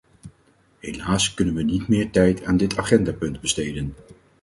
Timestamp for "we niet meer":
1.55-2.11